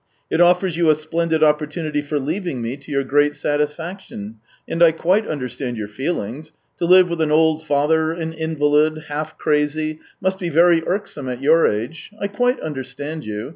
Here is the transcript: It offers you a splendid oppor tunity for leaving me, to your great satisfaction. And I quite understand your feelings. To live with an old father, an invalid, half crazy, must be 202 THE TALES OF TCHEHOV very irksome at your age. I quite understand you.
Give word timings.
It 0.31 0.41
offers 0.41 0.77
you 0.77 0.89
a 0.89 0.95
splendid 0.95 1.41
oppor 1.41 1.67
tunity 1.71 2.03
for 2.03 2.19
leaving 2.19 2.59
me, 2.59 2.75
to 2.75 2.91
your 2.91 3.03
great 3.03 3.35
satisfaction. 3.35 4.37
And 4.67 4.81
I 4.81 4.93
quite 4.93 5.27
understand 5.27 5.77
your 5.77 5.87
feelings. 5.87 6.53
To 6.79 6.85
live 6.85 7.07
with 7.07 7.21
an 7.21 7.29
old 7.29 7.63
father, 7.63 8.11
an 8.11 8.33
invalid, 8.33 9.03
half 9.09 9.37
crazy, 9.37 9.99
must 10.19 10.39
be 10.39 10.49
202 10.49 10.49
THE 10.49 10.49
TALES 10.49 10.49
OF 10.49 10.49
TCHEHOV 10.49 10.85
very 10.91 10.95
irksome 10.99 11.29
at 11.29 11.43
your 11.43 11.67
age. 11.67 12.11
I 12.19 12.27
quite 12.29 12.59
understand 12.61 13.25
you. 13.27 13.49